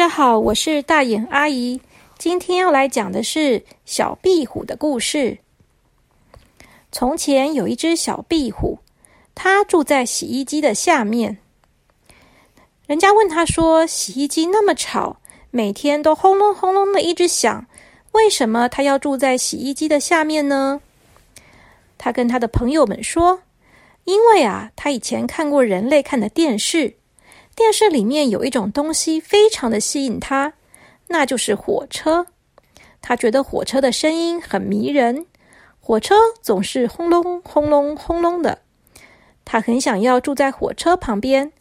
[0.00, 1.78] 大家好，我是大眼阿姨。
[2.16, 5.36] 今天要来讲的是小壁虎的故事。
[6.90, 8.78] 从前有一只小壁虎，
[9.34, 11.36] 它住在洗衣机的下面。
[12.86, 15.18] 人家问他说：“洗衣机那么吵，
[15.50, 17.66] 每天都轰隆轰隆的一直响，
[18.12, 20.80] 为什么它要住在洗衣机的下面呢？”
[21.98, 23.42] 他跟他的朋友们说
[24.04, 26.94] ：“因为啊，他以前看过人类看的电视。”
[27.54, 30.52] 电视里面有一种东西非常的吸引他，
[31.08, 32.26] 那就是火车。
[33.02, 35.26] 他觉得火车的声音很迷人，
[35.80, 38.58] 火车总是轰隆轰隆轰隆的。
[39.44, 41.52] 他很想要住在火车旁边，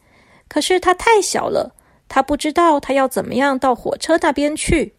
[0.47, 1.73] 可是他太小了，
[2.08, 4.94] 他不知道他要怎么样到火车那边去。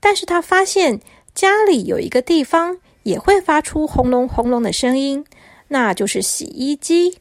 [0.00, 1.00] 但是他发现
[1.34, 5.24] 家里有一个地方也会发出轰隆轰隆的声音，
[5.68, 7.18] 那就是洗衣机。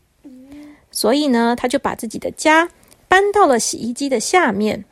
[0.91, 2.69] 所以呢，他就把自己的家。
[3.11, 4.85] 搬到了洗衣机的下面。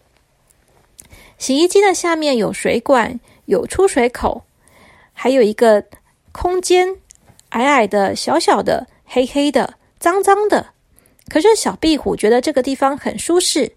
[1.37, 4.43] 洗衣机的下面有水管，有出水口，
[5.13, 5.85] 还有一个
[6.33, 6.97] 空间，
[7.51, 10.73] 矮矮的、小小的、黑黑的、脏脏的。
[11.29, 13.71] 可是小壁虎觉得这个地方很舒适，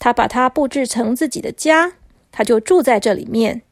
[0.00, 1.92] 他把它布置成自己的家，
[2.32, 3.62] 他就住在这里面。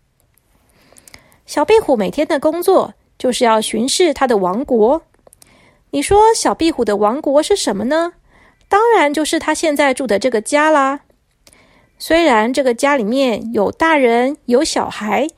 [1.46, 5.02] 小壁虎每天的工作就是要巡视他的王国。
[5.90, 8.12] 你说小壁虎的王国是什么呢？
[8.72, 11.00] 当然，就是他现在住的这个家啦。
[11.98, 15.28] 虽然这个家里面有大人有小孩，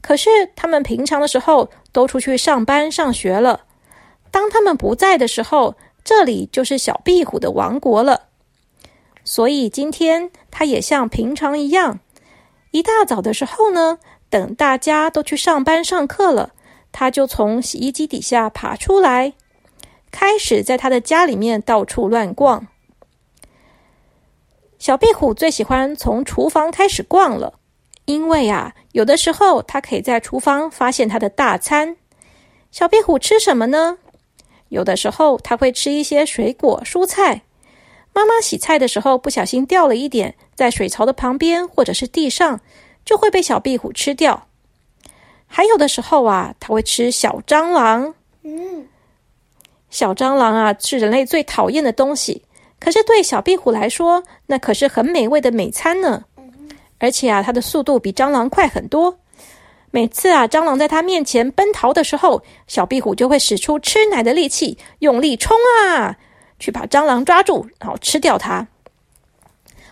[0.00, 3.60] 可是他们平常的时候都出去上班上学了。
[4.32, 8.22] 当他们不在的时候，这里就是小壁虎的王国了。
[9.22, 12.00] 所以今天他也像平常一样，
[12.72, 16.54] 一大早的时候呢，等大家都去上班上课了，
[16.90, 19.34] 他就从洗衣机底下爬出来，
[20.10, 22.66] 开始在他的家里面到处乱逛。
[24.80, 27.52] 小壁虎最喜欢从厨房开始逛了，
[28.06, 31.98] 因为啊，有的时候它可以在厨房发现它的大餐。
[32.72, 33.98] 小壁虎吃什么呢？
[34.70, 37.42] 有的时候它会吃一些水果、蔬菜。
[38.14, 42.62] 妈妈洗菜的时候不小心掉了一点在水槽的旁边或者是地上，
[43.04, 44.46] 就会被小壁虎吃掉。
[45.46, 48.14] 还有的时候啊，它会吃小蟑螂。
[48.44, 48.88] 嗯，
[49.90, 52.44] 小蟑螂啊，是人类最讨厌的东西。
[52.80, 56.24] 可是对小壁虎来说，那可是很美味的美餐呢。
[56.98, 59.16] 而且啊，它的速度比蟑螂快很多。
[59.90, 66.16] 每次啊，蟑螂在它面前奔逃的时候，小壁虎就会使出吃奶的力气，用力冲啊，
[66.58, 68.66] 去把蟑螂抓住，然后吃掉它。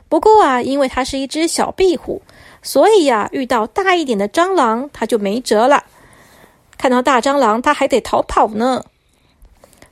[0.08, 2.22] 不过啊，因为它是一只小壁虎，
[2.62, 5.84] 所以呀，遇到大一点的蟑螂，它就没辙了。
[6.78, 8.84] 看到大蟑螂，它还得逃跑呢。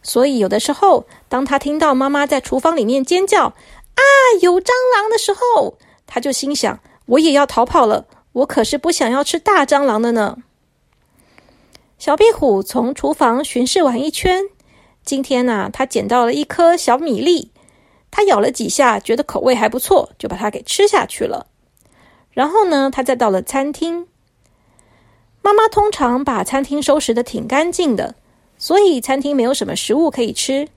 [0.07, 3.47] 所以，有的时候，当他听到妈妈在厨房里面尖叫
[3.99, 4.03] “啊，
[4.41, 10.39] 有蟑螂”的时候，他就心想：“我也要逃跑了，我可是不想要吃大蟑螂的呢。”
[11.99, 14.45] 小壁虎从厨房巡视完一圈，
[15.05, 17.51] 今天呢，他捡到了一颗小米粒，
[18.13, 21.49] 他咬了几下，觉得口味还不错，就把它给吃下去了。
[22.31, 24.07] 然后呢，他再到了餐厅，
[25.43, 28.15] 妈妈通常把餐厅收拾的挺干净的。
[28.59, 30.69] 所以餐厅没有什么食物可以吃，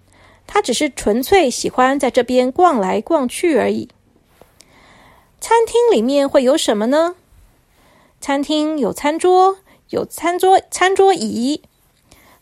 [0.45, 3.89] 他只是纯粹喜欢在这边逛来逛去而已。
[5.39, 7.15] 餐厅里面会有什么呢？
[8.19, 11.61] 餐厅有餐桌，有餐桌餐桌椅，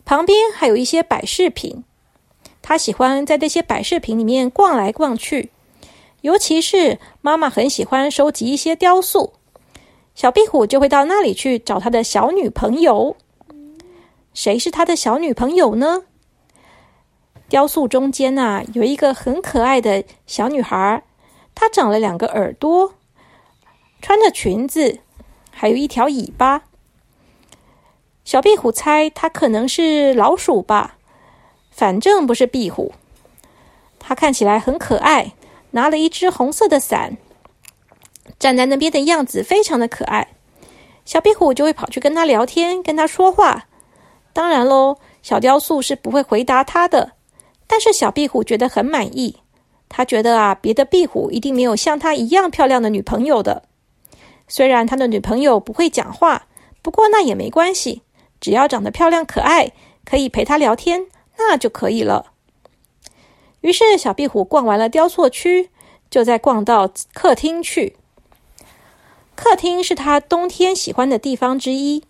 [0.04, 1.84] 旁边还有一些摆饰品。
[2.60, 5.50] 他喜欢在这些摆饰品里面逛来逛去，
[6.22, 9.32] 尤其是妈妈很喜欢收集一些雕塑，
[10.16, 13.16] 小壁虎就会到那里去找他的小女朋友。
[14.38, 16.04] 谁是他的小女朋友呢？
[17.48, 21.02] 雕塑中间呐，有一个很可爱的小女孩，
[21.56, 22.94] 她长了两个耳朵，
[24.00, 25.00] 穿着裙子，
[25.50, 26.62] 还有一条尾巴。
[28.24, 30.98] 小壁虎猜她可能是老鼠吧，
[31.72, 32.92] 反正不是壁虎。
[33.98, 35.32] 她看起来很可爱，
[35.72, 37.16] 拿了一只红色的伞，
[38.38, 40.28] 站在那边的样子非常的可爱。
[41.04, 43.64] 小壁虎就会跑去跟她聊天，跟她说话。
[44.38, 47.14] 当然喽，小雕塑是不会回答他的。
[47.66, 49.40] 但是小壁虎觉得很满意，
[49.88, 53.64] 他觉得啊，别的壁虎一定没有像他一样漂亮的女朋友的。
[54.46, 56.46] 虽然他的女朋友不会讲话，
[56.82, 58.02] 不过那也没关系，
[58.40, 59.72] 只要长得漂亮可爱，
[60.04, 62.26] 可以陪他聊天，那就可以了。
[63.62, 65.70] 于是小壁虎逛完了雕塑区，
[66.08, 67.96] 就在逛到客厅去。
[69.34, 72.04] 客厅是他冬天喜欢的地方之一。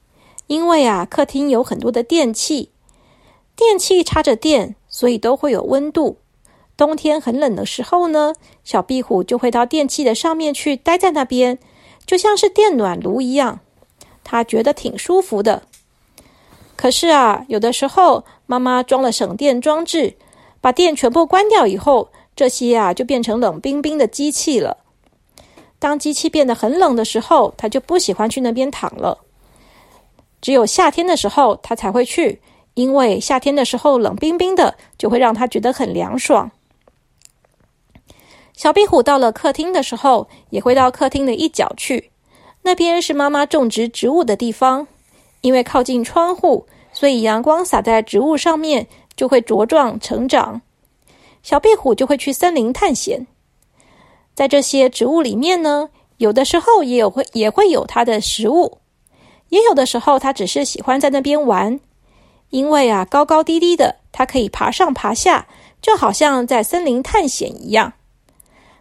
[0.48, 2.70] 因为啊，客厅有很多的电器，
[3.54, 6.18] 电器插着电，所以都会有温度。
[6.76, 8.34] 冬天很冷的时候呢，
[8.64, 11.58] 小壁虎就会到电器的上面去，待在那边，
[12.06, 13.60] 就像是电暖炉一样，
[14.24, 15.62] 它觉得挺舒服的。
[16.76, 20.16] 可是啊，有的时候妈妈装了省电装置，
[20.60, 24.78] 把电全部关掉以后，这些啊就变成冷冰冰的机器了。
[25.78, 29.18] 当机器变得很冷的时候，它就不喜欢去那边躺了。
[30.40, 32.40] 只有夏天的时候，它才会去。
[32.74, 36.50] 因为夏天的时候冷冰冰的，就会让他觉得很凉爽。
[38.52, 42.12] 小壁虎到了客厅的时候，也会到客厅的一角去，
[42.62, 44.86] 那边是妈妈种植植物的地方。
[45.40, 48.86] 因为靠近窗户，所以阳光洒在植物上面，
[49.16, 50.60] 就会茁壮成长。
[51.42, 53.26] 小壁虎就会去森林探险，
[54.34, 58.78] 在这些植物里面呢，有的时候也有会也会有它的食物，
[59.48, 61.80] 也有的时候他只是喜欢在那边玩。
[62.50, 65.46] 因为啊，高高低低的，它可以爬上爬下，
[65.82, 67.92] 就好像在森林探险一样。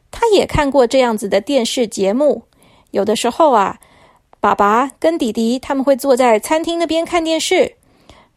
[0.09, 2.43] 他也看过这样子的电视节目。
[2.91, 3.79] 有的时候啊，
[4.39, 7.75] 爸爸跟弟弟他们会坐在餐厅那边看电视，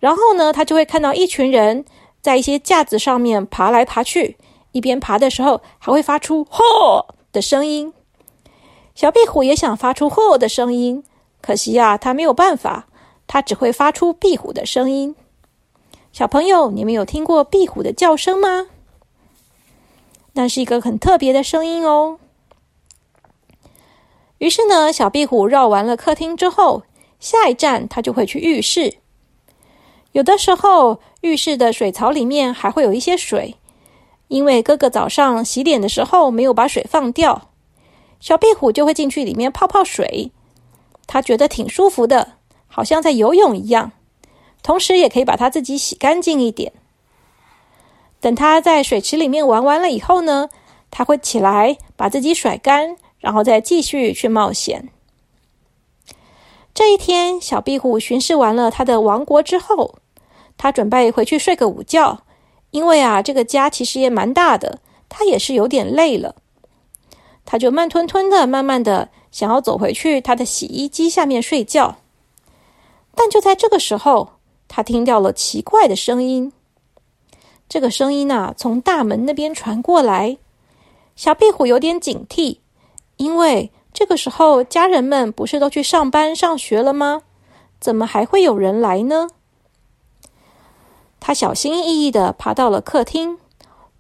[0.01, 1.85] 然后呢，他就会看到一群人
[2.21, 4.37] 在一些架子上面爬来爬去，
[4.73, 7.95] 一边爬的时候还会发出“嚯”的声音。
[8.97, 11.05] 小壁虎也想发出“嚯”的声音，
[11.41, 12.87] 可惜呀，它没有办法。
[13.27, 15.15] 它只会发出壁虎的声音。
[16.13, 18.67] 小朋友，你们有听过壁虎的叫声吗？
[20.33, 22.19] 那是一个很特别的声音哦。
[24.39, 26.83] 于是呢，小壁虎绕完了客厅之后，
[27.21, 28.97] 下一站它就会去浴室。
[30.11, 33.55] 有的时候，浴室的水槽里面还会有一些水，
[34.27, 37.51] 因为哥哥早上洗脸的时候没有把水放掉，
[38.19, 40.33] 小壁虎就会进去里面泡泡水，
[41.13, 42.35] 他觉得挺舒服的。
[42.69, 43.91] 好像在游泳一样，
[44.63, 46.73] 同时也可以把它自己洗干净一点。
[48.21, 50.49] 等他在水池里面玩完了以后呢，
[50.89, 54.89] 他会起来把自己甩干，然后再继续去冒险。
[56.73, 59.97] 这一天，小壁虎巡视完了他的王国之后，
[60.57, 62.23] 他准备回去睡个午觉，
[62.71, 64.79] 因为啊，这个家其实也蛮大的，
[65.09, 66.37] 他也是有点累了。
[67.45, 71.99] 他就慢吞吞的、慢慢的想要走回去他的洗衣机下面睡觉。
[73.15, 74.31] 但就在这个时候，
[74.69, 76.53] 他听到了奇怪的声音。
[77.69, 80.39] 这个声音呐，从大门那边传过来。
[81.17, 82.59] 小壁虎有点警惕，
[83.17, 87.23] 因为这个时候家人们不是都去上班、上学了吗？
[87.79, 89.29] 怎么还会有人来呢？
[91.19, 93.39] 他小心翼翼的爬到了客厅，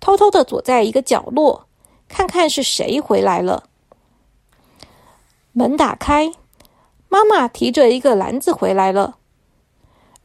[0.00, 1.67] 偷偷的躲在一个角落，
[2.09, 3.69] 看看是谁回来了。
[5.61, 6.33] 门打开。
[7.11, 9.19] 妈妈提着一个篮子回来了，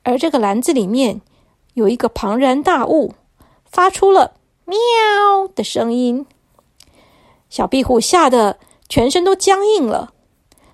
[0.04, 1.20] 而这个篮子里面
[1.74, 3.16] 有一个庞然大物，
[3.66, 4.78] 发出了“喵”
[5.54, 6.26] 的声音。
[7.50, 10.14] 小壁虎吓得全身都僵硬了，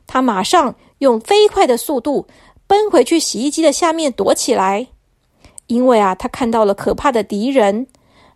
[0.06, 2.28] 它马上用飞快的速度
[2.68, 4.90] 奔回去洗衣机的下面躲起来，
[5.66, 7.88] 因为啊，它看到了可怕的敌人，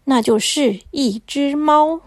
[0.06, 2.02] 那就是一只猫。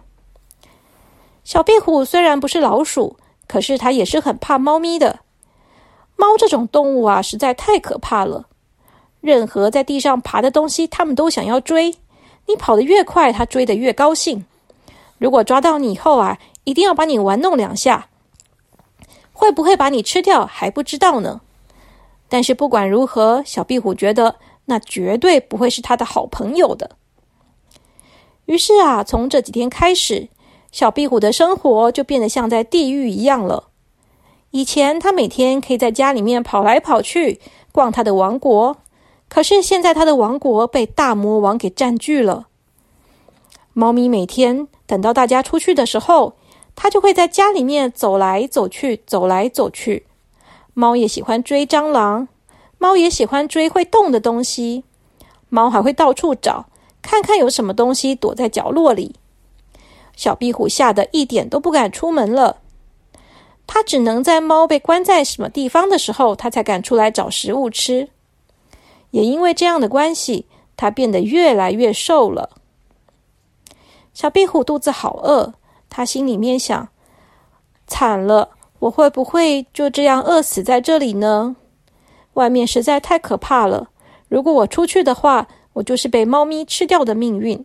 [1.44, 3.16] 小壁虎虽然不是老鼠，
[3.48, 5.20] 可是它也是很怕猫咪的。
[6.14, 8.46] 猫这种动物啊，实在太可怕了。
[9.20, 11.96] 任何在地上爬的东西，它们都想要追。
[12.46, 14.44] 你跑得越快，它追得越高兴。
[15.18, 18.08] 如果抓到你以后啊，一定要把你玩弄两下。
[19.32, 21.40] 会不会把你吃掉还不知道呢。
[22.28, 24.36] 但是不管如何，小壁虎觉得
[24.66, 26.90] 那绝对不会是他的好朋友的。
[28.46, 30.28] 于是啊，从这几天开始，
[30.70, 33.68] 小壁虎的生活就变得像在地狱一样了。
[34.50, 37.40] 以前他每天可以在家里面跑来跑去
[37.72, 38.76] 逛他的王国，
[39.28, 42.46] 可是现在他的王国被大魔王给占据了。
[43.72, 46.34] 猫咪每天等到大家出去的时候，
[46.74, 50.06] 它就会在家里面走来走去，走来走去。
[50.74, 52.28] 猫也喜欢追蟑螂，
[52.78, 54.84] 猫也喜欢追会动的东西。
[55.48, 56.66] 猫还会到处找，
[57.02, 59.16] 看看有什么东西躲在角落里。
[60.18, 62.56] 小壁虎吓得一点都不敢出门了。
[63.68, 68.08] 它只能在猫被关在什么地方的时候，它才敢出来找食物吃。
[69.12, 70.46] 也因为这样的关系，
[70.76, 72.50] 它变得越来越瘦了。
[74.12, 75.54] 小壁虎肚子好饿，
[75.88, 76.88] 它心里面想：
[77.86, 81.54] 惨了，我会不会就这样饿死在这里呢？
[82.34, 83.90] 外面实在太可怕了。
[84.28, 87.64] 如果我出去的话，我就是被猫咪吃掉的命运。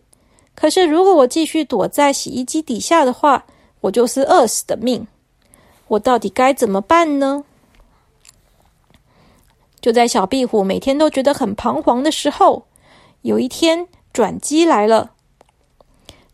[0.54, 3.44] 可是如果我继续躲在洗衣机底下的话，
[3.80, 5.06] 我就是饿死的命。
[5.88, 7.44] 我到底该怎么办呢？
[9.80, 12.64] 就在小壁虎每天都觉得很彷徨的时候，
[13.20, 15.10] 有一天转机来了。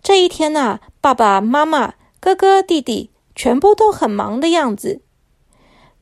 [0.03, 5.00] 这一天呐，爸爸妈妈、哥哥、弟弟全部都很忙的样子，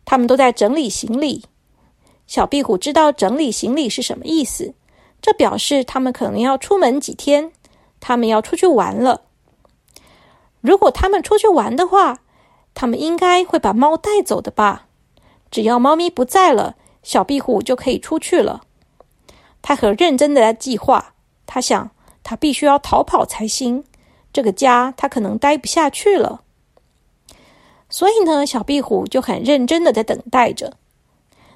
[0.05, 1.47] 他们都在整理行李。
[2.27, 4.75] 小壁虎知道整理行李是什么意思，
[5.23, 7.51] 这表示他们可能要出门几天，
[8.01, 9.23] 他们要出去玩了。
[10.61, 12.19] 如果他们出去玩的话，
[12.75, 14.87] 他们应该会把猫带走的吧？
[15.51, 18.63] 只要猫咪不在了，小壁虎就可以出去了。
[19.63, 21.15] 他很认真的在计划，
[21.47, 21.91] 他想。
[22.25, 23.85] 他必须要逃跑才行，
[24.35, 26.43] 这个家他可能待不下去了。
[27.89, 30.75] 所以呢，小壁虎就很认真的在等待着。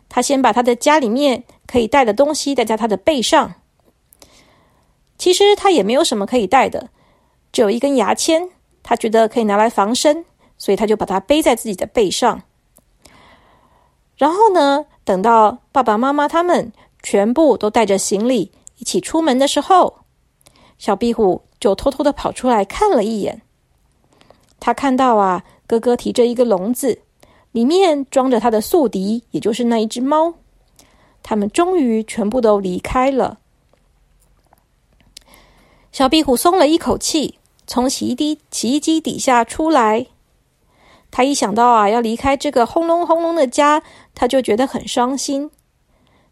[0.08, 3.56] 他先把他的家里面可以带的东西带在他的背上。
[5.22, 6.90] 其实他也没有什么可以带的，
[7.52, 8.50] 只有一根牙签，
[8.82, 10.24] 他觉得可以拿来防身，
[10.58, 12.42] 所以他就把它背在自己的背上。
[14.16, 16.72] 然后呢，等到爸爸妈妈他们
[17.04, 19.98] 全部都带着行李一起出门的时候。
[20.76, 23.42] 小壁虎就偷偷的跑出来看了一眼，
[24.58, 26.98] 他看到啊，哥哥提着一个笼子，
[27.52, 30.34] 里面装着他的宿敌，也就是那一只猫。
[31.22, 33.38] 他们终于全部都离开了。
[35.92, 40.06] 小壁虎松了一口气，从洗衣机洗衣机底下出来。
[41.10, 43.82] 他一想到啊要离开这个轰隆轰隆的家，
[44.14, 45.50] 他就觉得很伤心。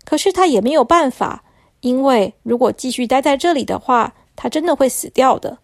[0.07, 1.45] 可是他也没有办法，
[1.81, 5.59] 因为如果继续待在这里的话，他真的会死掉的，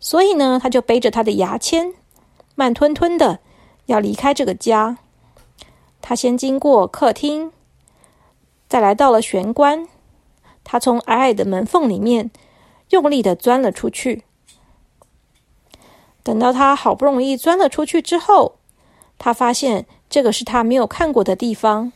[0.00, 1.94] 所以呢，他就背着他的牙签，
[2.56, 3.38] 慢吞吞的
[3.86, 4.98] 要离开这个家。
[6.02, 7.52] 他先经过客厅，
[8.68, 9.86] 再来到了玄关。
[10.64, 12.32] 他从矮矮的门缝里面
[12.90, 14.22] 用力的钻了出去。
[16.22, 18.56] 等到他好不容易钻了出去之后，
[19.18, 21.92] 他发现这个是他没有看过的地方，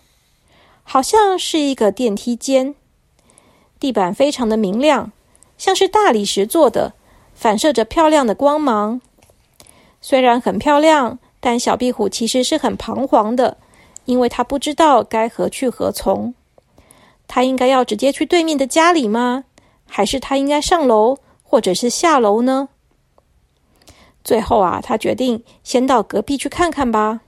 [0.82, 2.74] 好像是一个电梯间，
[3.78, 5.12] 地板非常的明亮。
[5.58, 6.94] 像是大理石做的，
[7.34, 9.02] 反射着漂亮的光芒。
[10.00, 13.58] 虽然很漂亮，但小壁虎其实是很彷徨的，
[14.06, 16.34] 因为他不知道该何去何从。
[17.28, 19.44] 他应该要直接去对面的家里吗？
[19.90, 22.68] 还是他应该上楼，或者是下楼呢？
[24.22, 27.20] 最后啊，他决定先到隔壁去看看吧。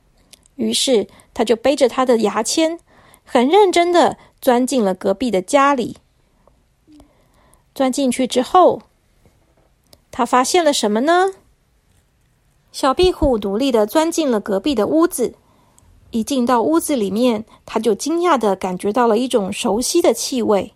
[0.55, 2.79] 于是，他就背着他的牙签，
[3.25, 5.97] 很认真的钻进了隔壁的家里。
[7.75, 8.83] 钻进去之后，
[10.11, 11.33] 他发现了什么呢？
[12.71, 15.35] 小壁虎努力的钻进了隔壁的屋子。
[16.11, 20.75] 一进到屋子里面，他就惊讶的感觉到了一种熟悉的气味。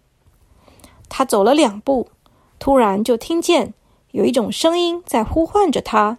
[1.08, 2.10] 他走了两步，
[2.58, 3.74] 突然就听见
[4.10, 6.18] 有一种声音在呼唤着他。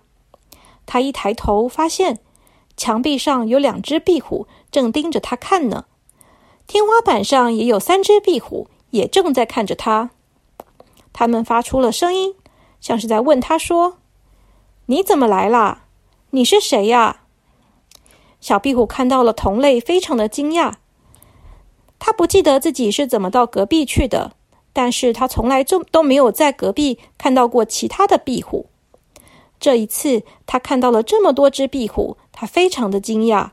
[0.85, 2.19] 他一抬头，发现
[2.75, 5.85] 墙壁上有两只壁虎正盯着他看呢。
[6.65, 10.11] 天花板上也有三只壁虎，也正在看着他。
[11.13, 12.35] 他们发出了声音，
[12.79, 13.97] 像是在问他说
[14.87, 15.85] ：“你怎么来啦？
[16.29, 17.21] 你是谁呀？”
[18.39, 20.75] 小壁虎看到了同类，非常的惊讶。
[21.97, 24.36] 他不记得自己是怎么到隔壁去的，
[24.77, 28.67] 但是他从来就都没有在隔壁看到过其他的壁虎。
[29.59, 33.49] 这一次，他看到了这么多只壁虎，他非常的惊讶。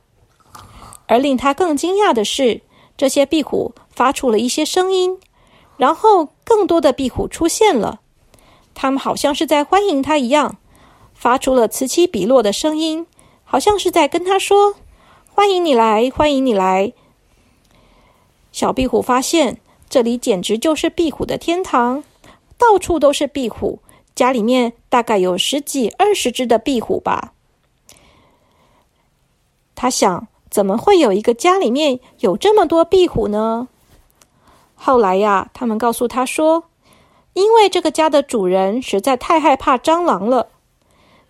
[1.07, 2.61] 而令他更惊讶的是，
[2.99, 5.19] 这些壁虎发出了一些声音。
[5.79, 8.01] 然后，更多的壁虎出现了，
[8.75, 10.59] 它们好像是在欢迎他一样，
[11.15, 13.07] 发出了此起彼落的声音，
[13.45, 14.75] 好像是在跟他说
[15.33, 16.93] ：“欢迎你来，欢迎你来。”
[18.53, 19.59] 小壁虎发现
[19.95, 22.03] 这里简直就是壁虎的天堂，
[22.59, 23.79] 到处都是壁虎，
[24.17, 27.33] 家里面大概有十几、二十只的壁虎吧。
[29.77, 33.69] 他想：怎么会有一个家里面有这么多壁虎呢？
[34.75, 36.65] 后来呀，他们告诉他说，
[37.35, 40.49] 因为这个家的主人实在太害怕蟑螂了。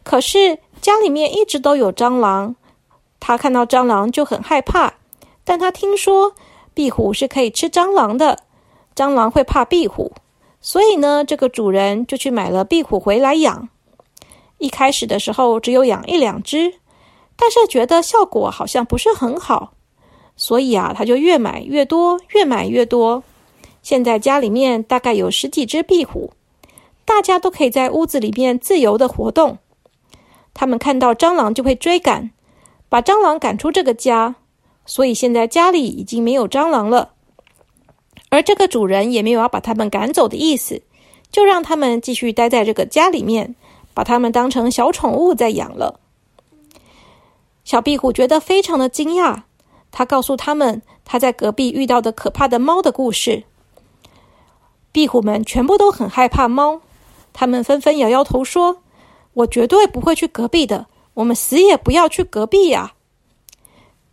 [0.02, 2.56] 可是家里面一直都有蟑螂，
[3.20, 4.94] 他看到蟑螂就很害怕。
[5.44, 6.32] 但他听说
[6.72, 8.43] 壁虎是可以吃蟑螂的，
[8.94, 10.12] 蟑螂会怕壁虎，
[10.60, 13.68] 所以呢，这个主人就去买了壁虎回来养。
[14.58, 16.74] 一开始的时候只有养一两只，
[17.36, 19.72] 但是觉得效果好像不是很好，
[20.36, 23.24] 所以啊，他就越买越多，越买越多。
[23.82, 26.32] 现在家里面大概有十几只壁虎，
[27.04, 29.58] 大家都可以在屋子里面自由的活动。
[30.54, 32.30] 他们看到蟑螂就会追赶，
[32.88, 34.36] 把蟑螂赶出这个家。
[34.86, 37.13] 所以现在家里已经没有蟑螂了，
[38.34, 40.82] 而这个主人也没有要把他们赶走的意思，
[41.30, 43.54] 就让他们继续待在这个家里面，
[43.94, 46.00] 把他们当成小宠物在养了。
[47.62, 49.42] 小壁虎觉得非常的惊讶，
[49.92, 53.44] 他告诉他们他在隔壁遇到的可怕的猫的故事。
[54.90, 56.80] 壁虎们全部都很害怕猫，
[57.32, 58.78] 他们纷纷摇摇头说
[59.34, 62.94] ：“我绝对不会去隔壁的，我们死也不要去隔壁呀！”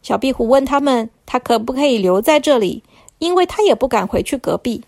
[0.03, 2.83] 小壁虎问他们：“他可不可以留在这里？
[3.21, 4.83] 因为他也不敢回去隔壁。”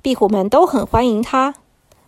[0.00, 1.56] 壁虎们都很欢迎他，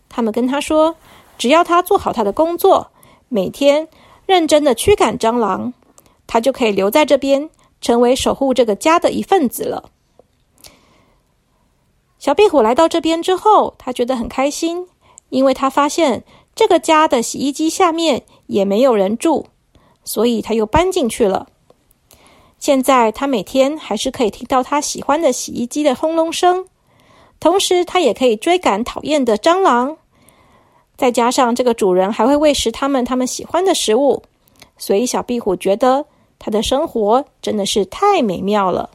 [0.08, 0.94] 他们跟他说
[1.36, 2.92] ：“只要他做好他的工作，
[3.28, 3.88] 每天
[4.24, 5.74] 认真的驱赶蟑螂，
[6.28, 9.90] 他就可以留在这边，成为守护这个家的一份子了。”
[12.20, 14.86] 小壁虎来到这边之后，他觉得很开心，
[15.30, 16.22] 因为他发现
[16.54, 19.46] 这个家的洗衣机下面也没有人住，
[20.04, 21.48] 所以他又搬进去了。
[22.58, 26.66] 现在他每天还是可以听到他喜欢的洗衣机的轰隆声，
[27.38, 29.96] 同时他也可以追赶讨厌的蟑螂。
[30.96, 34.22] 再加上这个主人还会喂食他们他们喜欢的食物，
[34.76, 36.06] 所以小壁虎觉得
[36.38, 38.90] 他的生活真的是太美妙了。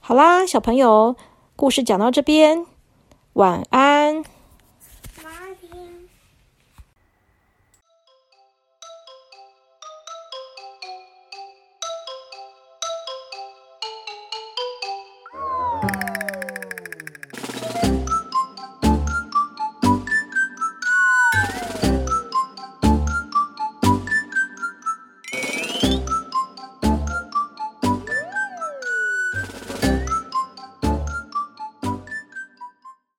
[0.00, 1.16] 好啦，小朋友。
[1.58, 2.66] 故事讲到这边，
[3.32, 4.22] 晚安。